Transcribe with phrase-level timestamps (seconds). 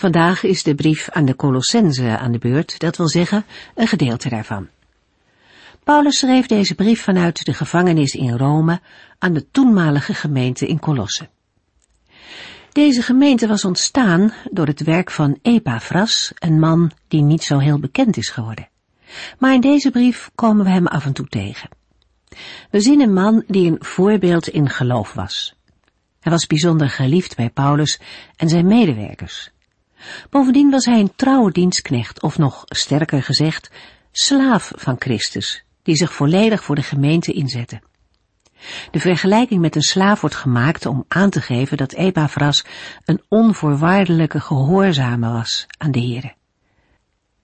[0.00, 3.44] Vandaag is de brief aan de Colossense aan de beurt, dat wil zeggen
[3.74, 4.68] een gedeelte daarvan.
[5.84, 8.80] Paulus schreef deze brief vanuit de gevangenis in Rome
[9.18, 11.28] aan de toenmalige gemeente in Colosse.
[12.72, 17.78] Deze gemeente was ontstaan door het werk van Epaphras, een man die niet zo heel
[17.78, 18.68] bekend is geworden.
[19.38, 21.68] Maar in deze brief komen we hem af en toe tegen.
[22.70, 25.54] We zien een man die een voorbeeld in geloof was.
[26.20, 28.00] Hij was bijzonder geliefd bij Paulus
[28.36, 29.50] en zijn medewerkers.
[30.30, 33.70] Bovendien was hij een trouwe dienstknecht, of nog sterker gezegd,
[34.12, 37.80] slaaf van Christus, die zich volledig voor de gemeente inzette.
[38.90, 42.64] De vergelijking met een slaaf wordt gemaakt om aan te geven dat Epaphras
[43.04, 46.34] een onvoorwaardelijke gehoorzame was aan de Heere.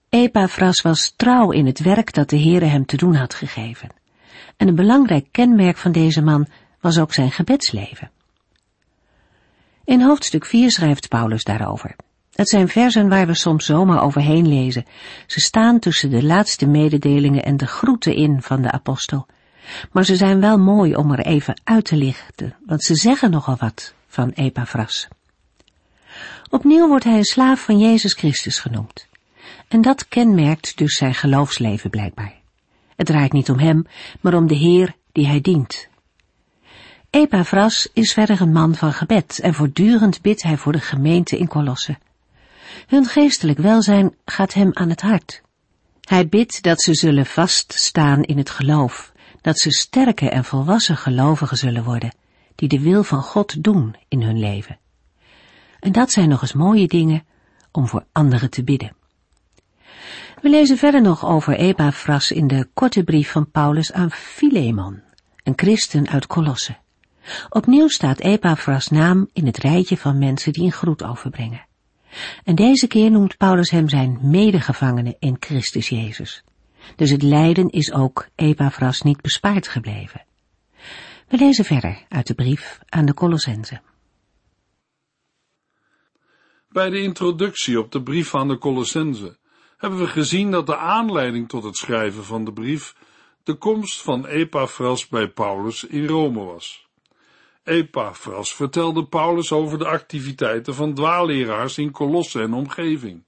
[0.09, 3.89] Epaphras was trouw in het werk dat de Heere hem te doen had gegeven.
[4.57, 6.47] En een belangrijk kenmerk van deze man
[6.81, 8.11] was ook zijn gebedsleven.
[9.83, 11.95] In hoofdstuk 4 schrijft Paulus daarover.
[12.37, 14.85] Het zijn versen waar we soms zomaar overheen lezen.
[15.27, 19.25] Ze staan tussen de laatste mededelingen en de groeten in van de apostel.
[19.91, 23.55] Maar ze zijn wel mooi om er even uit te lichten, want ze zeggen nogal
[23.59, 25.07] wat van Epaphras.
[26.49, 29.07] Opnieuw wordt hij een slaaf van Jezus Christus genoemd.
[29.67, 32.33] En dat kenmerkt dus zijn geloofsleven blijkbaar.
[32.95, 33.85] Het draait niet om hem,
[34.21, 35.87] maar om de Heer die hij dient.
[37.09, 41.47] Epaphras is verder een man van gebed en voortdurend bidt hij voor de gemeente in
[41.47, 41.97] Colosse.
[42.87, 45.41] Hun geestelijk welzijn gaat hem aan het hart.
[46.01, 51.57] Hij bidt dat ze zullen vaststaan in het geloof, dat ze sterke en volwassen gelovigen
[51.57, 52.15] zullen worden,
[52.55, 54.79] die de wil van God doen in hun leven.
[55.79, 57.25] En dat zijn nog eens mooie dingen
[57.71, 58.95] om voor anderen te bidden.
[60.41, 65.01] We lezen verder nog over Epaphras in de korte brief van Paulus aan Philemon,
[65.43, 66.77] een christen uit Colosse.
[67.49, 71.66] Opnieuw staat Epaphras naam in het rijtje van mensen die een groet overbrengen.
[72.43, 76.43] En deze keer noemt Paulus hem zijn medegevangene in Christus Jezus.
[76.95, 80.25] Dus het lijden is ook Epaphras niet bespaard gebleven.
[81.27, 83.81] We lezen verder uit de brief aan de Colossense.
[86.69, 89.37] Bij de introductie op de brief aan de Colossense
[89.77, 92.95] hebben we gezien dat de aanleiding tot het schrijven van de brief
[93.43, 96.86] de komst van Epaphras bij Paulus in Rome was.
[97.67, 103.23] Epaphras vertelde Paulus over de activiteiten van dwaalleraars in Colosse en omgeving.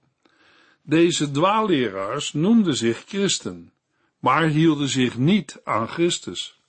[0.82, 3.72] Deze dwaalleraars noemden zich christen,
[4.20, 6.60] maar hielden zich niet aan Christus.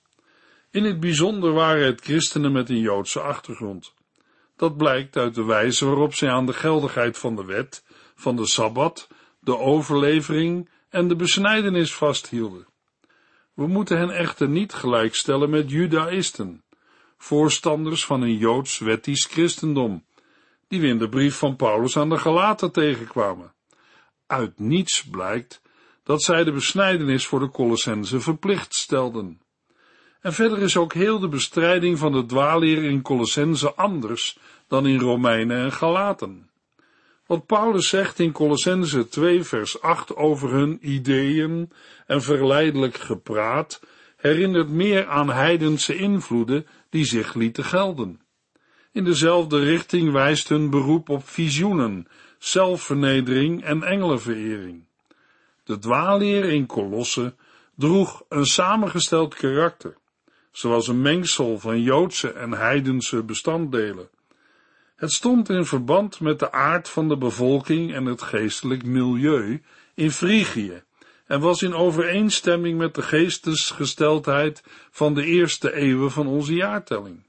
[0.71, 3.93] In het bijzonder waren het christenen met een Joodse achtergrond.
[4.55, 7.83] Dat blijkt uit de wijze waarop zij aan de geldigheid van de wet,
[8.15, 9.07] van de Sabbat,
[9.39, 12.67] de overlevering en de besnijdenis vasthielden.
[13.53, 16.63] We moeten hen echter niet gelijkstellen met judaïsten,
[17.21, 20.03] voorstanders van een Joods wettisch christendom,
[20.67, 23.53] die we in de brief van Paulus aan de Galaten tegenkwamen.
[24.27, 25.61] Uit niets blijkt
[26.03, 29.41] dat zij de besnijdenis voor de Colossense verplicht stelden.
[30.21, 34.99] En verder is ook heel de bestrijding van de dwaalleer in Colossense anders dan in
[34.99, 36.49] Romeinen en Galaten.
[37.25, 41.71] Wat Paulus zegt in Colossense 2 vers 8 over hun ideeën
[42.05, 43.81] en verleidelijk gepraat,
[44.21, 48.19] herinnert meer aan heidense invloeden die zich lieten gelden.
[48.91, 54.83] In dezelfde richting wijst hun beroep op visioenen, zelfvernedering en engelenverering.
[55.63, 57.33] De dwaalleer in Kolosse
[57.75, 59.97] droeg een samengesteld karakter,
[60.51, 64.09] zoals een mengsel van Joodse en heidense bestanddelen.
[64.95, 69.61] Het stond in verband met de aard van de bevolking en het geestelijk milieu
[69.95, 70.83] in Frigië
[71.31, 77.23] en was in overeenstemming met de geestesgesteldheid van de eerste eeuwen van onze jaartelling.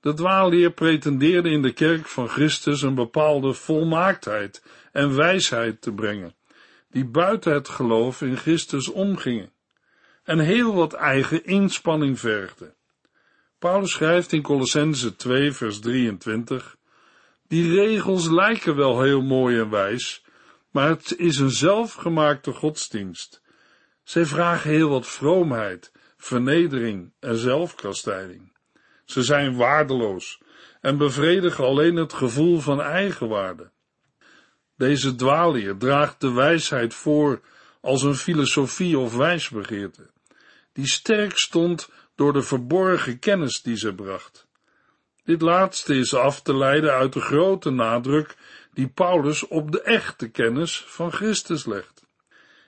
[0.00, 6.34] De dwaalleer pretendeerde in de kerk van Christus een bepaalde volmaaktheid en wijsheid te brengen,
[6.90, 9.52] die buiten het geloof in Christus omgingen,
[10.24, 12.74] en heel wat eigen inspanning vergde.
[13.58, 16.76] Paulus schrijft in Colossense 2 vers 23,
[17.48, 20.21] die regels lijken wel heel mooi en wijs,
[20.72, 23.42] maar het is een zelfgemaakte godsdienst.
[24.02, 28.52] Zij vragen heel wat vroomheid, vernedering en zelfkastijding.
[29.04, 30.40] Ze zijn waardeloos
[30.80, 33.70] en bevredigen alleen het gevoel van eigenwaarde.
[34.76, 37.40] Deze dwaalleer draagt de wijsheid voor
[37.80, 40.10] als een filosofie of wijsbegeerte,
[40.72, 44.46] die sterk stond door de verborgen kennis die ze bracht.
[45.24, 48.36] Dit laatste is af te leiden uit de grote nadruk
[48.72, 52.06] die Paulus op de echte kennis van Christus legt.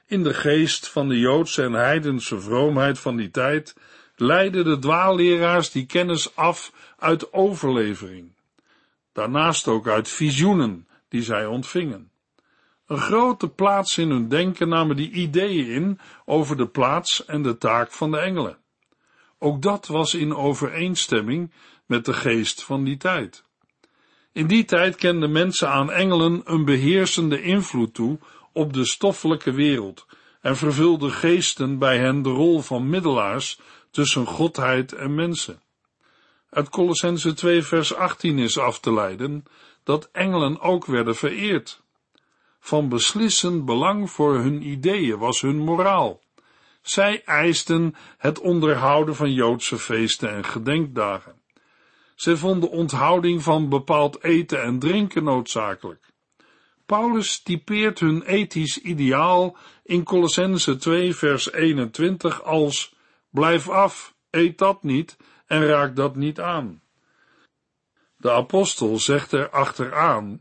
[0.06, 3.76] In de geest van de Joodse en heidense vroomheid van die tijd
[4.16, 8.32] leidden de dwaalleraars die kennis af uit overlevering.
[9.12, 12.10] Daarnaast ook uit visioenen die zij ontvingen.
[12.86, 17.58] Een grote plaats in hun denken namen die ideeën in over de plaats en de
[17.58, 18.58] taak van de engelen.
[19.38, 21.52] Ook dat was in overeenstemming
[21.86, 23.44] met de geest van die tijd.
[24.34, 28.18] In die tijd kenden mensen aan engelen een beheersende invloed toe
[28.52, 30.06] op de stoffelijke wereld
[30.40, 33.60] en vervulden geesten bij hen de rol van middelaars
[33.90, 35.62] tussen godheid en mensen.
[36.50, 39.44] Uit Colossense 2 vers 18 is af te leiden
[39.84, 41.82] dat engelen ook werden vereerd.
[42.60, 46.20] Van beslissend belang voor hun ideeën was hun moraal.
[46.82, 51.42] Zij eisten het onderhouden van Joodse feesten en gedenkdagen.
[52.14, 56.12] Zij vonden onthouding van bepaald eten en drinken noodzakelijk.
[56.86, 62.94] Paulus typeert hun ethisch ideaal in Colossense 2 vers 21 als
[63.30, 65.16] blijf af, eet dat niet
[65.46, 66.82] en raak dat niet aan.
[68.16, 70.40] De apostel zegt er achteraan,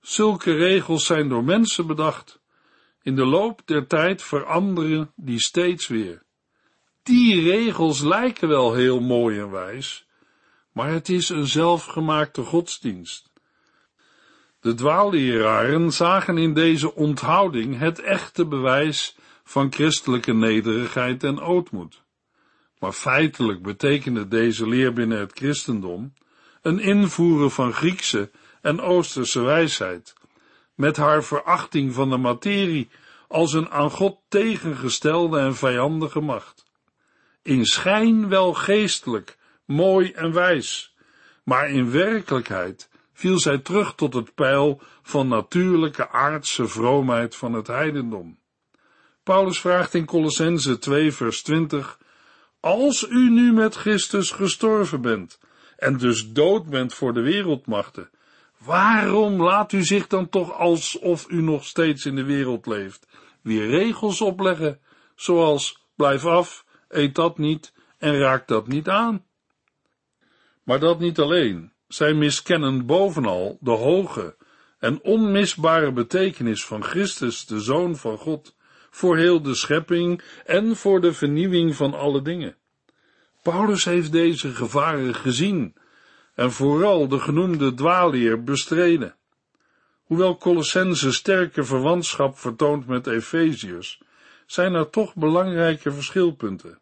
[0.00, 2.42] zulke regels zijn door mensen bedacht.
[3.02, 6.22] In de loop der tijd veranderen die steeds weer.
[7.02, 10.06] Die regels lijken wel heel mooi en wijs,
[10.74, 13.32] maar het is een zelfgemaakte godsdienst.
[14.60, 22.02] De dwaalleraren zagen in deze onthouding het echte bewijs van christelijke nederigheid en ootmoed.
[22.78, 26.12] Maar feitelijk betekende deze leer binnen het christendom
[26.62, 28.30] een invoeren van Griekse
[28.60, 30.14] en Oosterse wijsheid,
[30.74, 32.88] met haar verachting van de materie
[33.28, 36.64] als een aan God tegengestelde en vijandige macht.
[37.42, 39.36] In schijn wel geestelijk,
[39.66, 40.94] mooi en wijs,
[41.44, 47.66] maar in werkelijkheid viel zij terug tot het pijl van natuurlijke aardse vroomheid van het
[47.66, 48.38] heidendom.
[49.22, 51.98] Paulus vraagt in Colossense 2 vers 20,
[52.60, 55.38] als u nu met Christus gestorven bent
[55.76, 58.10] en dus dood bent voor de wereldmachten,
[58.58, 63.06] waarom laat u zich dan toch alsof u nog steeds in de wereld leeft,
[63.42, 64.80] weer regels opleggen,
[65.14, 69.24] zoals blijf af, eet dat niet en raak dat niet aan?
[70.64, 71.72] Maar dat niet alleen.
[71.88, 74.36] Zij miskennen bovenal de hoge
[74.78, 78.54] en onmisbare betekenis van Christus, de Zoon van God,
[78.90, 82.56] voor heel de schepping en voor de vernieuwing van alle dingen.
[83.42, 85.74] Paulus heeft deze gevaren gezien
[86.34, 89.16] en vooral de genoemde dwaalleer bestreden.
[90.04, 94.02] Hoewel Colossense sterke verwantschap vertoont met Efeziërs,
[94.46, 96.78] zijn er toch belangrijke verschilpunten.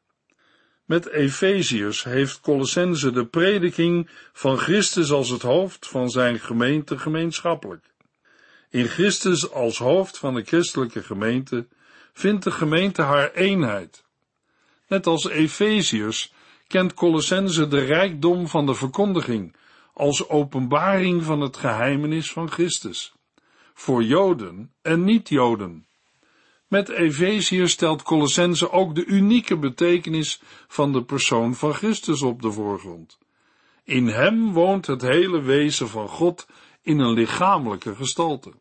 [0.85, 7.85] Met Efeziërs heeft Colossense de prediking van Christus als het hoofd van zijn gemeente gemeenschappelijk.
[8.71, 11.67] In Christus als hoofd van de christelijke gemeente
[12.13, 14.05] vindt de gemeente haar eenheid.
[14.89, 16.33] Net als Efeziërs
[16.67, 19.57] kent Colossense de rijkdom van de verkondiging
[19.93, 23.13] als openbaring van het geheimenis van Christus.
[23.75, 25.87] Voor Joden en niet-Joden.
[26.73, 32.53] Met Efeziër stelt Colossense ook de unieke betekenis van de persoon van Christus op de
[32.53, 33.19] voorgrond.
[33.85, 36.47] In hem woont het hele wezen van God
[36.83, 38.53] in een lichamelijke gestalte.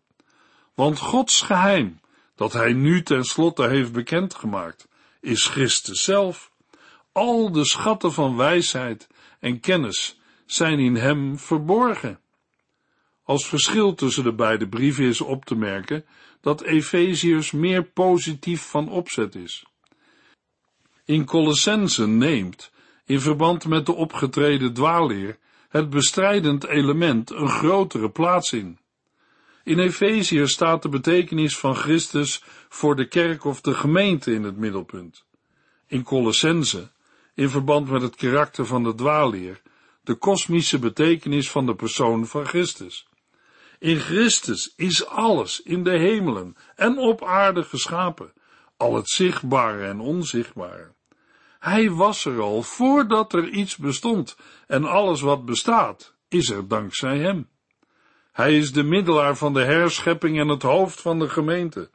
[0.73, 1.99] Want Gods geheim,
[2.35, 4.87] dat hij nu ten slotte heeft bekendgemaakt,
[5.21, 6.51] is Christus zelf.
[7.11, 9.07] Al de schatten van wijsheid
[9.39, 12.19] en kennis zijn in hem verborgen.
[13.23, 16.05] Als verschil tussen de beide brieven is op te merken
[16.41, 19.65] dat Efeziërs meer positief van opzet is.
[21.05, 22.71] In Colossense neemt,
[23.05, 25.37] in verband met de opgetreden dwaalleer,
[25.69, 28.79] het bestrijdend element een grotere plaats in.
[29.63, 34.57] In Efeziër staat de betekenis van Christus voor de kerk of de gemeente in het
[34.57, 35.25] middelpunt.
[35.87, 36.91] In Colossense,
[37.33, 39.61] in verband met het karakter van de dwaalleer,
[40.03, 43.07] de kosmische betekenis van de persoon van Christus.
[43.81, 48.33] In Christus is alles in de hemelen en op aarde geschapen,
[48.77, 50.93] al het zichtbare en onzichtbare.
[51.59, 57.17] Hij was er al voordat er iets bestond en alles wat bestaat is er dankzij
[57.17, 57.49] hem.
[58.31, 61.89] Hij is de middelaar van de herschepping en het hoofd van de gemeente.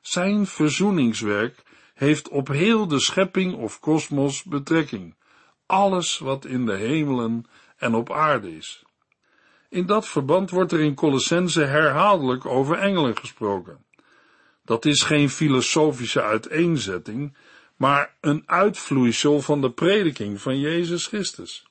[0.00, 1.62] Zijn verzoeningswerk
[1.94, 5.16] heeft op heel de schepping of kosmos betrekking,
[5.66, 7.44] alles wat in de hemelen
[7.76, 8.86] en op aarde is.
[9.68, 13.84] In dat verband wordt er in Colossense herhaaldelijk over engelen gesproken.
[14.64, 17.36] Dat is geen filosofische uiteenzetting,
[17.76, 21.66] maar een uitvloeisel van de prediking van Jezus Christus.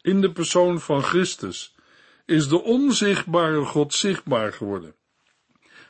[0.00, 1.74] In de persoon van Christus
[2.24, 4.94] is de onzichtbare God zichtbaar geworden.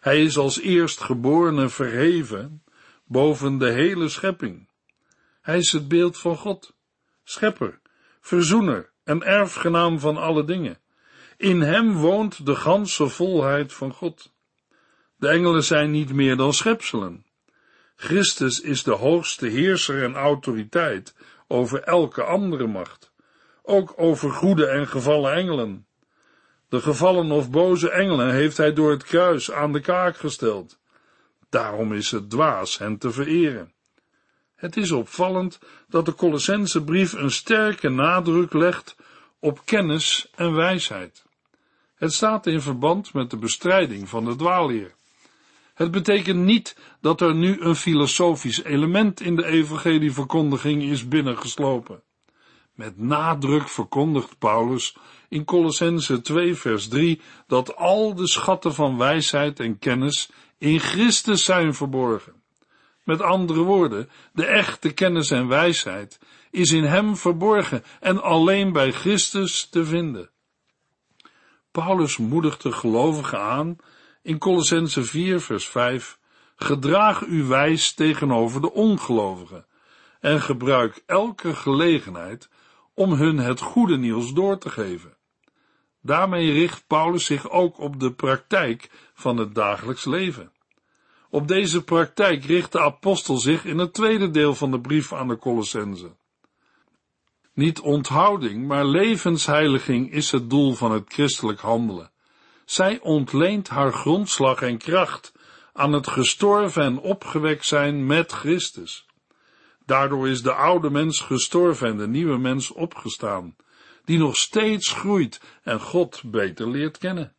[0.00, 2.64] Hij is als eerstgeborene verheven
[3.04, 4.68] boven de hele schepping.
[5.40, 6.74] Hij is het beeld van God,
[7.24, 7.80] schepper,
[8.20, 10.78] verzoener en erfgenaam van alle dingen.
[11.36, 14.32] In hem woont de ganse volheid van God.
[15.16, 17.26] De engelen zijn niet meer dan schepselen.
[17.96, 21.14] Christus is de hoogste heerser en autoriteit
[21.48, 23.12] over elke andere macht,
[23.62, 25.86] ook over goede en gevallen engelen.
[26.68, 30.78] De gevallen of boze engelen heeft hij door het kruis aan de kaak gesteld.
[31.48, 33.72] Daarom is het dwaas hen te vereren.
[34.56, 35.58] Het is opvallend
[35.88, 38.96] dat de Colossense brief een sterke nadruk legt
[39.38, 41.24] op kennis en wijsheid.
[41.94, 44.94] Het staat in verband met de bestrijding van de dwaalleer.
[45.74, 52.02] Het betekent niet dat er nu een filosofisch element in de evangelieverkondiging is binnengeslopen.
[52.74, 54.96] Met nadruk verkondigt Paulus
[55.28, 61.44] in Colossense 2 vers 3 dat al de schatten van wijsheid en kennis in Christus
[61.44, 62.34] zijn verborgen.
[63.06, 66.18] Met andere woorden, de echte kennis en wijsheid
[66.50, 70.30] is in hem verborgen en alleen bij Christus te vinden.
[71.70, 73.76] Paulus moedigt de gelovigen aan
[74.22, 76.18] in Colossense 4 vers 5,
[76.56, 79.66] gedraag u wijs tegenover de ongelovigen
[80.20, 82.48] en gebruik elke gelegenheid
[82.94, 85.16] om hun het goede nieuws door te geven.
[86.02, 90.54] Daarmee richt Paulus zich ook op de praktijk van het dagelijks leven.
[91.30, 95.28] Op deze praktijk richt de apostel zich in het tweede deel van de brief aan
[95.28, 96.16] de Colossense.
[97.52, 102.10] Niet onthouding, maar levensheiliging is het doel van het christelijk handelen.
[102.64, 105.32] Zij ontleent haar grondslag en kracht
[105.72, 109.06] aan het gestorven en opgewekt zijn met Christus.
[109.84, 113.56] Daardoor is de oude mens gestorven en de nieuwe mens opgestaan,
[114.04, 117.35] die nog steeds groeit en God beter leert kennen.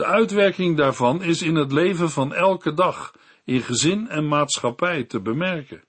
[0.00, 3.14] De uitwerking daarvan is in het leven van elke dag,
[3.44, 5.84] in gezin en maatschappij te bemerken.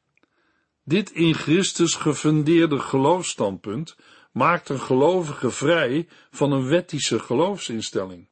[0.83, 3.95] Dit in Christus gefundeerde geloofstandpunt
[4.31, 8.27] maakt een gelovige vrij van een wettische geloofsinstelling,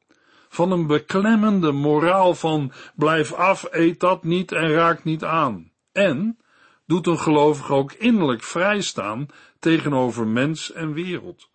[0.48, 6.38] van een beklemmende moraal van blijf af, eet dat niet en raak niet aan, en
[6.86, 9.26] doet een gelovige ook innerlijk vrijstaan
[9.58, 11.48] tegenover mens en wereld.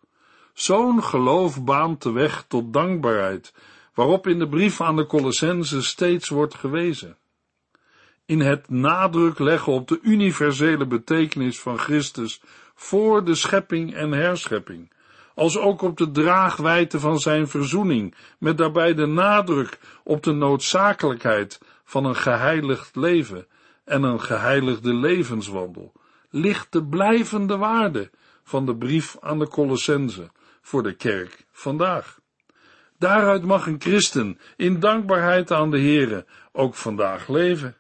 [0.53, 3.53] Zo'n geloof baant de weg tot dankbaarheid,
[3.95, 7.17] waarop in de brief aan de Colossense steeds wordt gewezen.
[8.25, 12.41] In het nadruk leggen op de universele betekenis van Christus
[12.75, 14.91] voor de schepping en herschepping,
[15.35, 21.59] als ook op de draagwijte van zijn verzoening, met daarbij de nadruk op de noodzakelijkheid
[21.83, 23.47] van een geheiligd leven
[23.83, 25.91] en een geheiligde levenswandel,
[26.29, 28.09] ligt de blijvende waarde
[28.43, 30.29] van de brief aan de Colossense
[30.61, 32.19] voor de kerk vandaag.
[32.97, 37.77] Daaruit mag een christen in dankbaarheid aan de Here ook vandaag leven.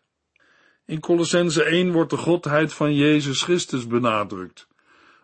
[0.85, 4.67] In Colossense 1 wordt de godheid van Jezus Christus benadrukt.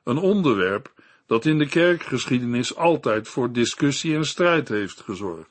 [0.03, 0.93] Een onderwerp
[1.25, 5.49] dat in de kerkgeschiedenis altijd voor discussie en strijd heeft gezorgd.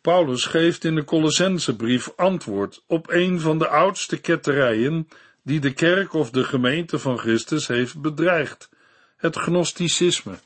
[0.00, 5.08] Paulus geeft in de Colossensebrief antwoord op een van de oudste ketterijen
[5.42, 8.70] die de kerk of de gemeente van Christus heeft bedreigd,
[9.16, 10.38] het gnosticisme.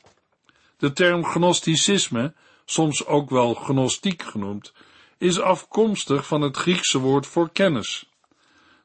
[0.77, 2.33] De term gnosticisme
[2.69, 4.73] soms ook wel gnostiek genoemd,
[5.17, 8.09] is afkomstig van het Griekse woord voor kennis.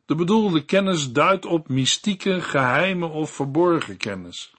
[0.06, 4.52] De bedoelde kennis duidt op mystieke, geheime of verborgen kennis.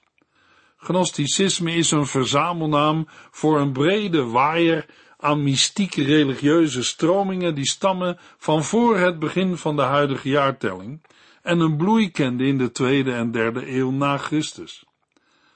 [0.76, 4.86] Gnosticisme is een verzamelnaam voor een brede waaier
[5.18, 11.02] aan mystieke religieuze stromingen die stammen van voor het begin van de huidige jaartelling
[11.42, 14.84] en een bloei kende in de tweede en derde eeuw na Christus.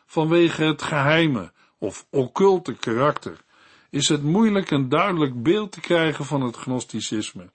[0.07, 3.49] Vanwege het geheime of occulte karakter
[3.91, 7.51] is het moeilijk een duidelijk beeld te krijgen van het gnosticisme.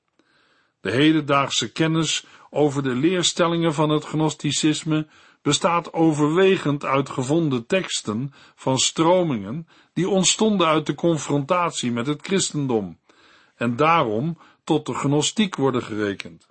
[0.81, 5.07] De hedendaagse kennis over de leerstellingen van het gnosticisme
[5.41, 12.97] bestaat overwegend uit gevonden teksten van stromingen die ontstonden uit de confrontatie met het christendom
[13.55, 16.47] en daarom tot de gnostiek worden gerekend.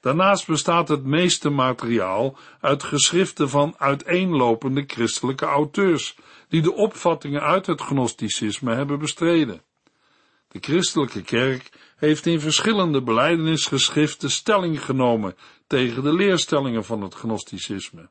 [0.00, 6.16] Daarnaast bestaat het meeste materiaal uit geschriften van uiteenlopende christelijke auteurs,
[6.50, 9.62] die de opvattingen uit het gnosticisme hebben bestreden.
[10.48, 18.08] De christelijke kerk heeft in verschillende beleidenisgeschriften stelling genomen tegen de leerstellingen van het gnosticisme.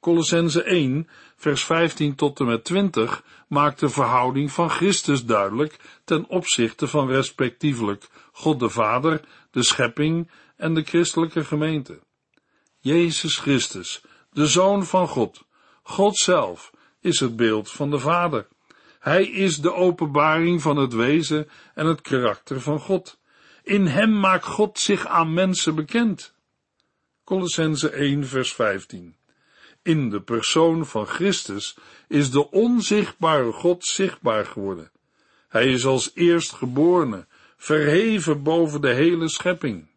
[0.00, 6.28] Colossense 1, vers 15 tot en met 20 maakt de verhouding van Christus duidelijk ten
[6.28, 11.98] opzichte van respectievelijk God de Vader, de schepping en de christelijke gemeente.
[12.78, 14.02] Jezus Christus,
[14.32, 15.44] de Zoon van God,
[15.82, 16.72] God zelf,
[17.06, 18.46] is het beeld van de Vader.
[18.98, 23.18] Hij is de openbaring van het wezen en het karakter van God.
[23.62, 26.34] In hem maakt God zich aan mensen bekend.
[27.24, 29.16] Colossense 1 vers 15
[29.82, 31.76] In de persoon van Christus
[32.08, 34.90] is de onzichtbare God zichtbaar geworden.
[35.48, 39.88] Hij is als eerstgeborene, verheven boven de hele schepping.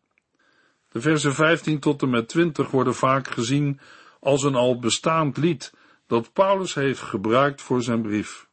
[0.91, 3.79] De versen 15 tot en met 20 worden vaak gezien
[4.19, 5.71] als een al bestaand lied
[6.09, 8.47] dat Paulus heeft gebruikt voor zijn brief.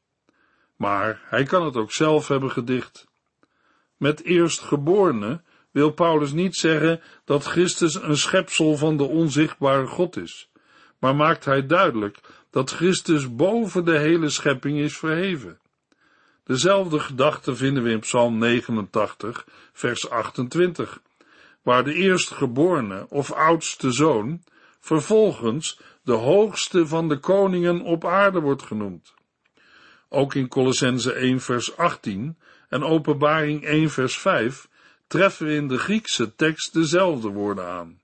[0.77, 3.07] Maar hij kan het ook zelf hebben gedicht.
[3.97, 10.51] Met eerstgeborene wil Paulus niet zeggen dat Christus een schepsel van de onzichtbare God is,
[10.99, 12.21] maar maakt hij duidelijk
[12.51, 15.59] dat Christus boven de hele schepping is verheven.
[16.45, 21.01] Dezelfde gedachte vinden we in Psalm 89, vers 28,
[21.63, 24.43] waar de eerstgeborene of oudste zoon
[24.81, 29.15] vervolgens de hoogste van de koningen op aarde wordt genoemd.
[30.09, 34.69] Ook in Colossense 1 vers 18 en Openbaring 1 vers 5
[35.07, 38.01] treffen we in de Griekse tekst dezelfde woorden aan.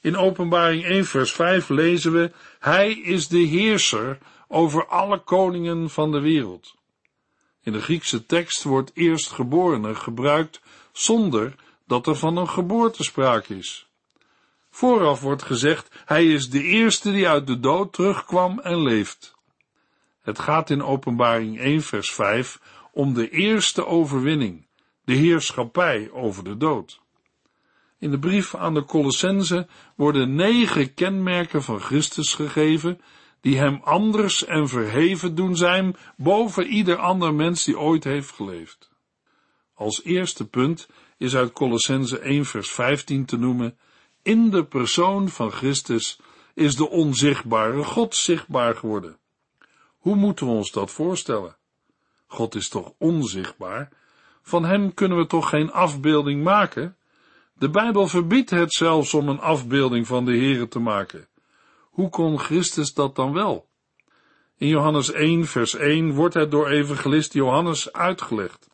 [0.00, 6.12] In Openbaring 1 vers 5 lezen we, Hij is de heerser over alle koningen van
[6.12, 6.74] de wereld.
[7.62, 10.60] In de Griekse tekst wordt eerstgeborene gebruikt
[10.92, 11.54] zonder
[11.86, 13.87] dat er van een geboorte sprake is.
[14.78, 19.34] Vooraf wordt gezegd, hij is de eerste die uit de dood terugkwam en leeft.
[20.22, 22.60] Het gaat in Openbaring 1 vers 5
[22.92, 24.66] om de eerste overwinning,
[25.04, 27.00] de heerschappij over de dood.
[27.98, 29.66] In de brief aan de Colossense
[29.96, 33.00] worden negen kenmerken van Christus gegeven,
[33.40, 38.90] die hem anders en verheven doen zijn boven ieder ander mens die ooit heeft geleefd.
[39.74, 43.78] Als eerste punt is uit Colossense 1 vers 15 te noemen,
[44.28, 46.20] in de persoon van Christus
[46.54, 49.18] is de onzichtbare God zichtbaar geworden.
[49.98, 51.56] Hoe moeten we ons dat voorstellen?
[52.26, 53.88] God is toch onzichtbaar?
[54.42, 56.96] Van hem kunnen we toch geen afbeelding maken?
[57.54, 61.28] De Bijbel verbiedt het zelfs om een afbeelding van de Here te maken.
[61.80, 63.68] Hoe kon Christus dat dan wel?
[64.56, 68.68] In Johannes 1, vers 1 wordt het door evangelist Johannes uitgelegd.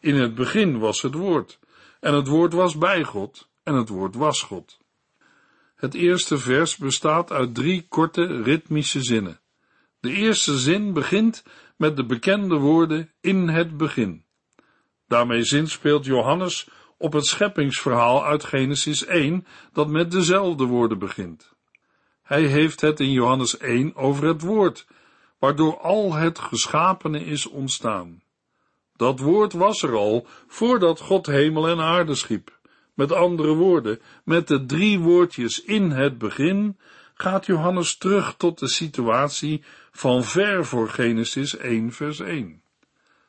[0.00, 1.58] In het begin was het woord,
[2.00, 4.80] en het woord was bij God, en het woord was God.
[5.82, 9.40] Het eerste vers bestaat uit drie korte ritmische zinnen.
[10.00, 11.44] De eerste zin begint
[11.76, 14.24] met de bekende woorden in het begin.
[15.06, 16.68] Daarmee zinspeelt Johannes
[16.98, 21.52] op het scheppingsverhaal uit Genesis 1, dat met dezelfde woorden begint.
[22.22, 24.86] Hij heeft het in Johannes 1 over het woord,
[25.38, 28.22] waardoor al het geschapene is ontstaan.
[28.96, 32.60] Dat woord was er al voordat God hemel en aarde schiep.
[32.94, 36.78] Met andere woorden, met de drie woordjes in het begin
[37.14, 42.62] gaat Johannes terug tot de situatie van ver voor Genesis 1 vers 1.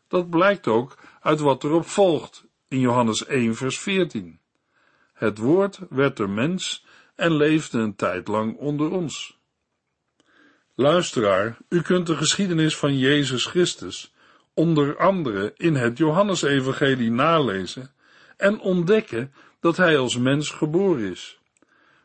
[0.08, 4.40] Dat blijkt ook uit wat erop volgt in Johannes 1 vers 14.
[5.14, 9.40] Het woord werd er mens en leefde een tijd lang onder ons.
[10.76, 14.14] Luisteraar, u kunt de geschiedenis van Jezus Christus
[14.54, 17.94] onder andere in het Johannesevangelie nalezen
[18.38, 21.40] en ontdekken dat hij als mens geboren is,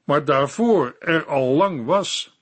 [0.05, 2.39] maar daarvoor er al lang was.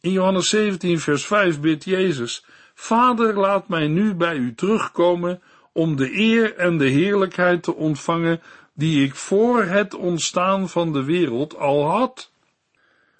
[0.00, 2.44] In Johannes 17, vers 5 bidt Jezus:
[2.74, 5.42] Vader, laat mij nu bij u terugkomen
[5.72, 8.42] om de eer en de heerlijkheid te ontvangen
[8.72, 12.32] die ik voor het ontstaan van de wereld al had.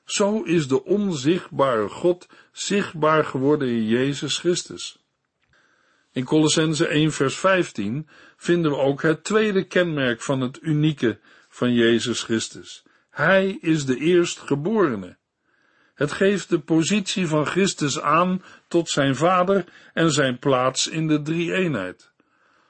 [0.05, 4.99] Zo is de onzichtbare God zichtbaar geworden in Jezus Christus.
[6.13, 8.09] In Colossense 1 vers 15
[8.45, 12.85] vinden we ook het tweede kenmerk van het unieke van Jezus Christus.
[13.11, 15.17] Hij is de eerstgeborene.
[15.95, 21.23] Het geeft de positie van Christus aan tot zijn vader en zijn plaats in de
[21.23, 22.13] drie-eenheid.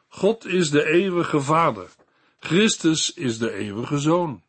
[0.09, 1.89] God is de eeuwige vader.
[2.39, 4.43] Christus is de eeuwige zoon.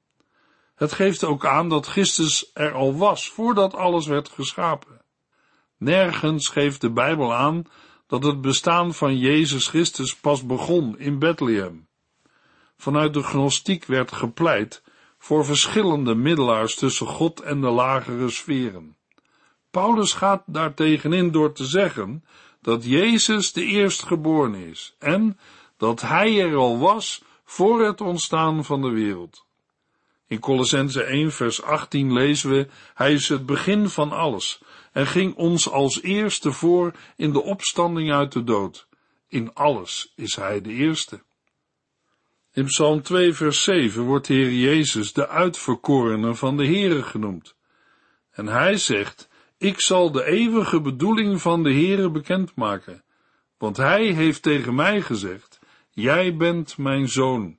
[0.76, 5.02] Het geeft ook aan dat Christus er al was voordat alles werd geschapen.
[5.78, 7.66] Nergens geeft de Bijbel aan
[8.08, 11.88] dat het bestaan van Jezus Christus pas begon in Bethlehem.
[12.78, 14.84] Vanuit de gnostiek werd gepleit
[15.18, 18.96] voor verschillende middelaars tussen God en de lagere sferen.
[19.72, 22.24] Paulus gaat daartegen in door te zeggen
[22.62, 25.40] dat Jezus de eerstgeborene is en
[25.78, 29.46] dat hij er al was voor het ontstaan van de wereld.
[30.28, 34.62] In Colossense 1 vers 18 lezen we, Hij is het begin van alles
[34.96, 38.88] en ging ons als eerste voor in de opstanding uit de dood.
[39.28, 41.24] In alles is Hij de eerste.
[42.54, 47.56] In Psalm 2 vers 7 wordt de Heer Jezus de uitverkorene van de Heere genoemd.
[48.32, 53.04] En Hij zegt, ik zal de eeuwige bedoeling van de Heere bekendmaken,
[53.58, 57.58] want Hij heeft tegen mij gezegd, Jij bent mijn zoon,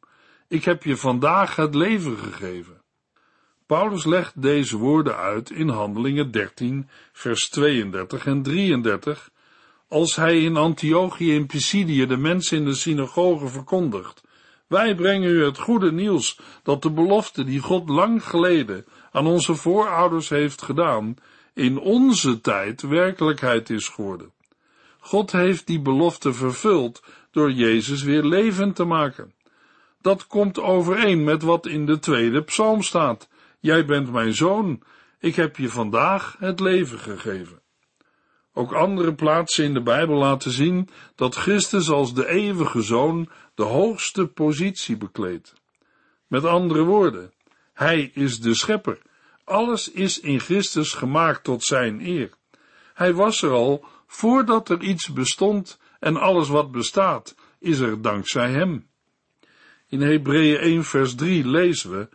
[0.49, 2.76] ik heb je vandaag het leven gegeven.
[3.67, 9.31] Paulus legt deze woorden uit in Handelingen 13, vers 32 en 33,
[9.89, 14.23] als hij in Antiochië in Pisidië de mensen in de synagoge verkondigt.
[14.67, 19.55] Wij brengen u het goede nieuws dat de belofte die God lang geleden aan onze
[19.55, 21.17] voorouders heeft gedaan,
[21.55, 24.33] in onze tijd werkelijkheid is geworden.
[24.99, 29.33] God heeft die belofte vervuld door Jezus weer levend te maken.
[30.01, 33.29] Dat komt overeen met wat in de tweede psalm staat.
[33.59, 34.83] Jij bent mijn zoon,
[35.19, 37.61] ik heb je vandaag het leven gegeven.
[38.53, 43.63] Ook andere plaatsen in de Bijbel laten zien dat Christus als de eeuwige zoon de
[43.63, 45.55] hoogste positie bekleedt.
[46.27, 47.33] Met andere woorden,
[47.73, 48.99] hij is de schepper.
[49.45, 52.31] Alles is in Christus gemaakt tot zijn eer.
[52.95, 58.51] Hij was er al voordat er iets bestond en alles wat bestaat is er dankzij
[58.51, 58.89] hem.
[59.89, 62.09] In Hebreeën 1 vers 3 lezen we,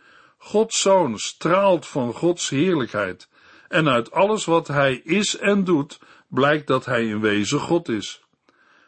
[0.44, 3.28] Gods Zoon straalt van Gods heerlijkheid
[3.68, 8.22] en uit alles wat hij is en doet blijkt dat hij in wezen God is.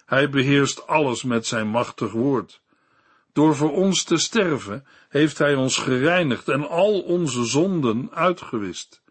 [0.07, 2.61] Hij beheerst alles met zijn machtig woord.
[3.33, 9.03] Door voor ons te sterven heeft hij ons gereinigd en al onze zonden uitgewist.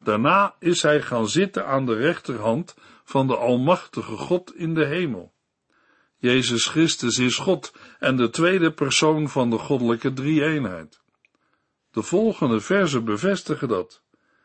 [0.00, 5.32] Daarna is hij gaan zitten aan de rechterhand van de Almachtige God in de hemel.
[6.16, 11.04] Jezus Christus is God en de tweede persoon van de goddelijke drie-eenheid.
[11.96, 14.02] De volgende versen bevestigen dat.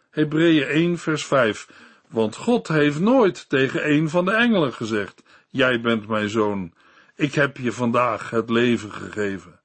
[0.09, 1.67] Hebreeën 1 vers 5
[2.09, 6.73] Want God heeft nooit tegen een van de engelen gezegd, Jij bent mijn zoon,
[7.15, 9.59] ik heb je vandaag het leven gegeven.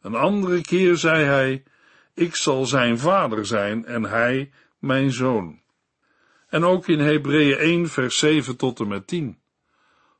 [0.00, 1.62] Een andere keer zei hij,
[2.14, 5.60] ik zal zijn vader zijn en hij mijn zoon.
[6.48, 9.38] En ook in Hebreeën 1 vers 7 tot en met 10.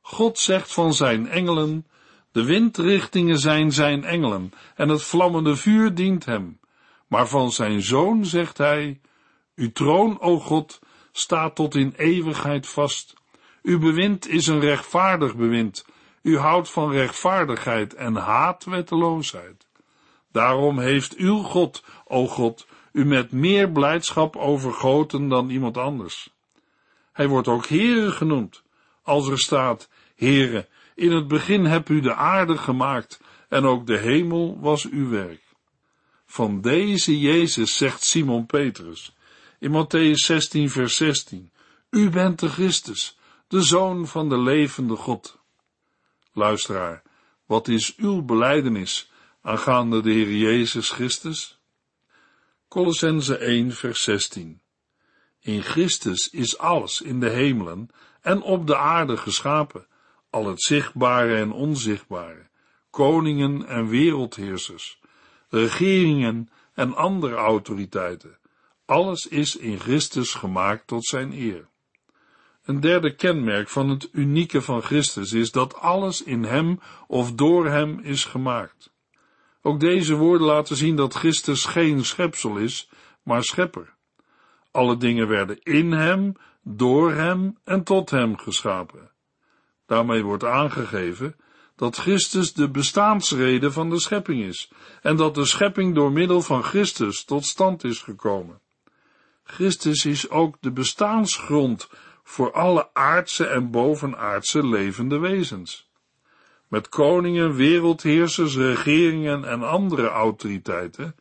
[0.01, 1.87] God zegt van zijn engelen,
[2.31, 6.61] de windrichtingen zijn zijn engelen en het vlammende vuur dient hem.
[7.13, 8.99] Maar van zijn zoon zegt hij,
[9.55, 10.79] uw troon, o God,
[11.11, 13.13] staat tot in eeuwigheid vast.
[13.63, 15.85] Uw bewind is een rechtvaardig bewind.
[16.21, 19.67] U houdt van rechtvaardigheid en haat wetteloosheid.
[20.31, 26.29] Daarom heeft uw God, o God, u met meer blijdschap overgoten dan iemand anders.
[27.11, 28.63] Hij wordt ook Heere genoemd,
[29.03, 33.97] als er staat, Heere, in het begin heb u de aarde gemaakt en ook de
[33.97, 35.42] hemel was uw werk.
[36.33, 39.15] Van deze Jezus zegt Simon Petrus
[39.59, 41.51] in Matthäus 16 vers 16,
[41.89, 43.17] U bent de Christus,
[43.47, 45.39] de Zoon van de levende God.
[46.31, 47.03] Luisteraar,
[47.45, 51.59] wat is uw beleidenis aangaande de Heer Jezus Christus?
[52.67, 54.61] Colossense 1 vers 16
[55.39, 57.89] In Christus is alles in de hemelen
[58.21, 59.87] en op de aarde geschapen,
[60.29, 62.49] al het zichtbare en onzichtbare,
[62.89, 65.01] koningen en wereldheersers,
[65.53, 68.37] regeringen en andere autoriteiten.
[68.85, 71.67] Alles is in Christus gemaakt tot zijn eer.
[72.63, 77.67] Een derde kenmerk van het unieke van Christus is dat alles in hem of door
[77.67, 78.93] hem is gemaakt.
[79.61, 82.89] Ook deze woorden laten zien dat Christus geen schepsel is,
[83.23, 83.93] maar schepper.
[84.71, 89.11] Alle dingen werden in hem, door hem en tot hem geschapen.
[89.85, 91.35] Daarmee wordt aangegeven
[91.83, 96.63] dat Christus de bestaansrede van de schepping is en dat de schepping door middel van
[96.63, 98.59] Christus tot stand is gekomen.
[99.43, 101.89] Christus is ook de bestaansgrond
[102.23, 105.89] voor alle aardse en bovenaardse levende wezens.
[106.67, 111.15] Met koningen, wereldheersers, regeringen en andere autoriteiten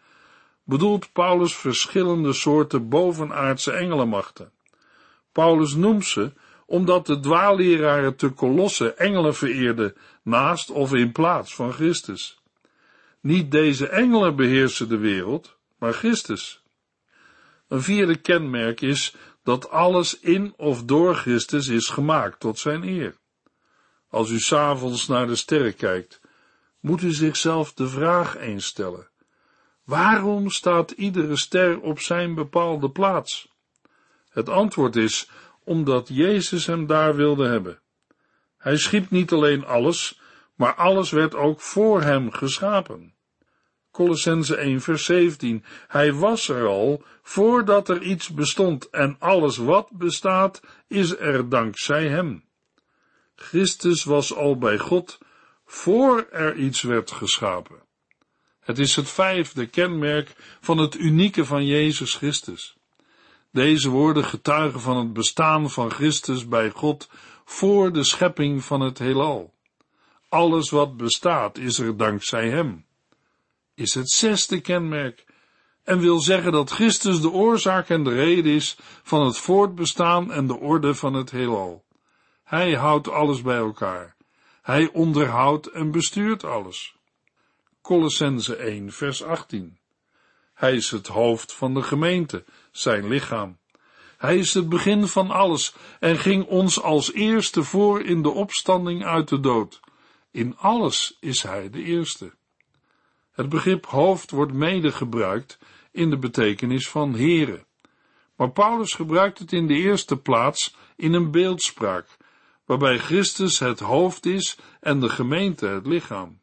[0.64, 4.53] bedoelt Paulus verschillende soorten bovenaardse engelenmachten.
[5.33, 6.33] Paulus noemt ze
[6.72, 12.38] omdat de dwaalleraren te Kolosse engelen vereerden naast of in plaats van Christus.
[13.20, 16.62] Niet deze engelen beheersen de wereld, maar Christus.
[17.68, 23.16] Een vierde kenmerk is dat alles in of door Christus is gemaakt tot zijn eer.
[24.08, 26.20] Als u s'avonds naar de sterren kijkt,
[26.80, 29.08] moet u zichzelf de vraag eens stellen.
[29.85, 33.48] Waarom staat iedere ster op zijn bepaalde plaats?
[34.28, 35.28] Het antwoord is
[35.64, 37.81] omdat Jezus hem daar wilde hebben.
[38.59, 40.20] Hij schiep niet alleen alles,
[40.55, 43.14] maar alles werd ook voor hem geschapen.
[43.90, 45.64] Colossense 1 vers 17.
[45.88, 52.09] Hij was er al voordat er iets bestond en alles wat bestaat is er dankzij
[52.09, 52.44] hem.
[53.35, 55.18] Christus was al bij God
[55.64, 57.83] voor er iets werd geschapen.
[58.61, 62.77] Het is het vijfde kenmerk van het unieke van Jezus Christus.
[63.52, 67.08] Deze woorden getuigen van het bestaan van Christus bij God
[67.44, 69.54] voor de schepping van het heelal.
[70.28, 72.84] Alles wat bestaat is er dankzij Hem.
[73.74, 75.24] Is het zesde kenmerk
[75.84, 80.46] en wil zeggen dat Christus de oorzaak en de reden is van het voortbestaan en
[80.46, 81.84] de orde van het heelal.
[82.44, 84.16] Hij houdt alles bij elkaar.
[84.62, 86.96] Hij onderhoudt en bestuurt alles.
[87.82, 89.78] Colossense 1 vers 18
[90.54, 93.58] Hij is het hoofd van de gemeente, zijn lichaam.
[94.16, 99.04] Hij is het begin van alles en ging ons als eerste voor in de opstanding
[99.04, 99.80] uit de dood.
[100.30, 102.32] In alles is hij de eerste.
[103.32, 105.58] Het begrip hoofd wordt mede gebruikt
[105.90, 107.66] in de betekenis van heren.
[108.37, 112.06] Maar Paulus gebruikt het in de eerste plaats in een beeldspraak,
[112.64, 116.40] waarbij Christus het hoofd is en de gemeente het lichaam.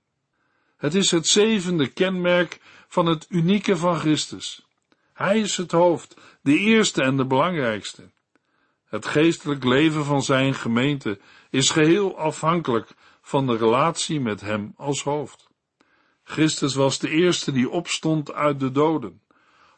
[0.77, 4.67] Het is het zevende kenmerk van het unieke van Christus.
[5.19, 8.09] Hij is het hoofd, de eerste en de belangrijkste.
[8.85, 15.03] Het geestelijk leven van zijn gemeente is geheel afhankelijk van de relatie met hem als
[15.03, 15.49] hoofd.
[16.23, 19.21] Christus was de eerste die opstond uit de doden.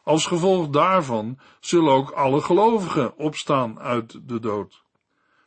[0.02, 4.82] Als gevolg daarvan zullen ook alle gelovigen opstaan uit de dood.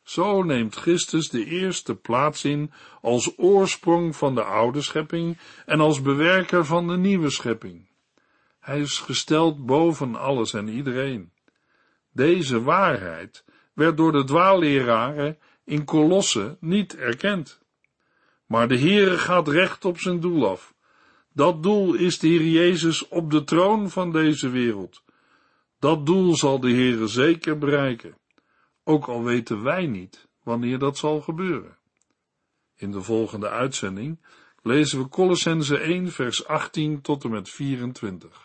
[0.04, 6.02] Zo neemt Christus de eerste plaats in als oorsprong van de oude schepping en als
[6.02, 7.94] bewerker van de nieuwe schepping.
[8.66, 11.32] Hij is gesteld boven alles en iedereen.
[12.12, 17.62] Deze waarheid werd door de dwaalleraren in Kolosse niet erkend.
[18.46, 20.74] Maar de Heere gaat recht op zijn doel af.
[21.34, 25.04] Dat doel is de Heer Jezus op de troon van deze wereld.
[25.80, 28.18] Dat doel zal de Heere zeker bereiken,
[28.84, 31.78] ook al weten wij niet wanneer dat zal gebeuren.
[32.76, 34.26] In de volgende uitzending
[34.62, 38.45] lezen we Colossense 1 vers 18 tot en met 24.